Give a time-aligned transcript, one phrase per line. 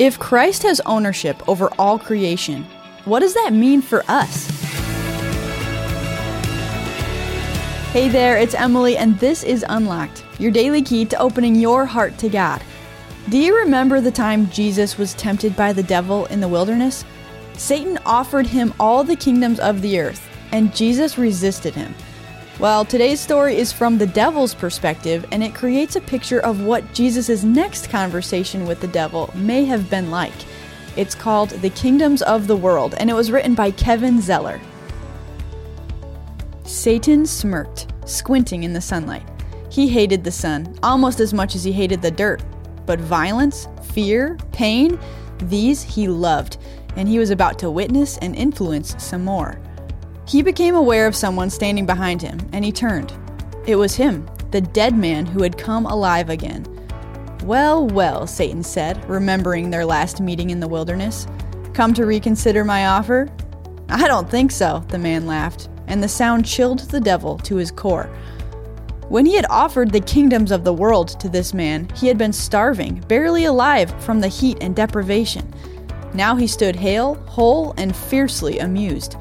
[0.00, 2.64] If Christ has ownership over all creation,
[3.04, 4.48] what does that mean for us?
[7.92, 12.16] Hey there, it's Emily, and this is Unlocked, your daily key to opening your heart
[12.16, 12.62] to God.
[13.28, 17.04] Do you remember the time Jesus was tempted by the devil in the wilderness?
[17.52, 21.94] Satan offered him all the kingdoms of the earth, and Jesus resisted him.
[22.60, 26.92] Well, today's story is from the devil's perspective, and it creates a picture of what
[26.92, 30.34] Jesus' next conversation with the devil may have been like.
[30.94, 34.60] It's called The Kingdoms of the World, and it was written by Kevin Zeller.
[36.64, 39.26] Satan smirked, squinting in the sunlight.
[39.70, 42.42] He hated the sun almost as much as he hated the dirt.
[42.84, 45.00] But violence, fear, pain,
[45.44, 46.58] these he loved,
[46.96, 49.58] and he was about to witness and influence some more.
[50.30, 53.12] He became aware of someone standing behind him, and he turned.
[53.66, 56.64] It was him, the dead man who had come alive again.
[57.42, 61.26] Well, well, Satan said, remembering their last meeting in the wilderness.
[61.74, 63.28] Come to reconsider my offer?
[63.88, 67.72] I don't think so, the man laughed, and the sound chilled the devil to his
[67.72, 68.08] core.
[69.08, 72.32] When he had offered the kingdoms of the world to this man, he had been
[72.32, 75.52] starving, barely alive from the heat and deprivation.
[76.14, 79.16] Now he stood hale, whole, and fiercely amused.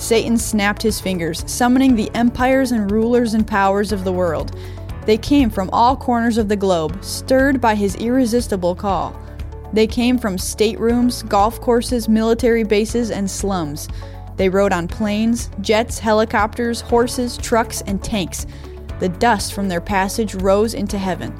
[0.00, 4.56] Satan snapped his fingers, summoning the empires and rulers and powers of the world.
[5.04, 9.14] They came from all corners of the globe, stirred by his irresistible call.
[9.74, 13.88] They came from staterooms, golf courses, military bases, and slums.
[14.36, 18.46] They rode on planes, jets, helicopters, horses, trucks, and tanks.
[19.00, 21.36] The dust from their passage rose into heaven.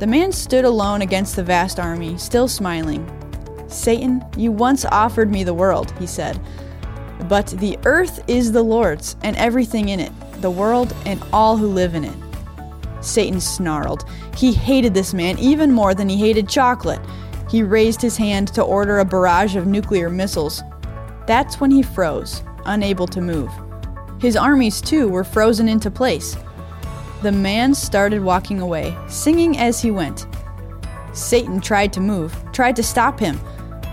[0.00, 3.08] The man stood alone against the vast army, still smiling.
[3.68, 6.40] Satan, you once offered me the world, he said.
[7.28, 11.68] But the earth is the Lord's, and everything in it, the world and all who
[11.68, 12.16] live in it.
[13.00, 14.04] Satan snarled.
[14.36, 17.00] He hated this man even more than he hated chocolate.
[17.50, 20.62] He raised his hand to order a barrage of nuclear missiles.
[21.26, 23.50] That's when he froze, unable to move.
[24.20, 26.36] His armies, too, were frozen into place.
[27.22, 30.26] The man started walking away, singing as he went.
[31.14, 33.40] Satan tried to move, tried to stop him,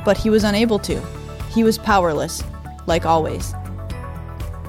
[0.03, 1.00] but he was unable to.
[1.53, 2.44] He was powerless
[2.88, 3.53] like always.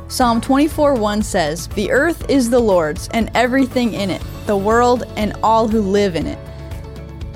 [0.09, 5.05] Psalm 24 1 says, The earth is the Lord's, and everything in it, the world
[5.17, 6.39] and all who live in it.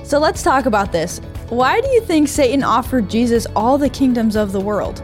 [0.06, 1.20] So let's talk about this.
[1.48, 4.98] Why do you think Satan offered Jesus all the kingdoms of the world?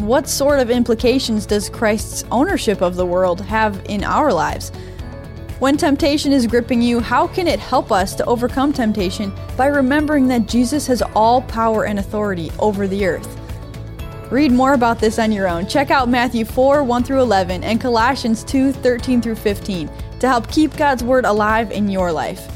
[0.00, 4.72] What sort of implications does Christ's ownership of the world have in our lives?
[5.58, 10.26] When temptation is gripping you, how can it help us to overcome temptation by remembering
[10.28, 13.39] that Jesus has all power and authority over the earth?
[14.30, 15.66] Read more about this on your own.
[15.66, 20.48] Check out Matthew 4 1 through 11 and Colossians 2 13 through 15 to help
[20.48, 22.48] keep God's Word alive in your life.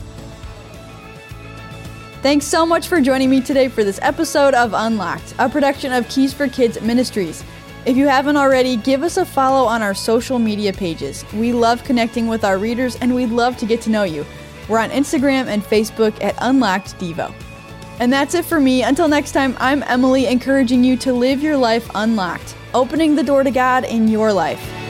[2.23, 6.09] Thanks so much for joining me today for this episode of Unlocked, a production of
[6.09, 7.43] Keys for Kids Ministries.
[7.87, 11.25] If you haven't already, give us a follow on our social media pages.
[11.35, 14.25] We love connecting with our readers and we'd love to get to know you.
[14.69, 17.35] We're on Instagram and Facebook at Unlocked Devo.
[18.01, 18.83] And that's it for me.
[18.83, 23.45] Until next time, I'm Emily, encouraging you to live your life unlocked, opening the door
[23.45, 24.84] to God in your life.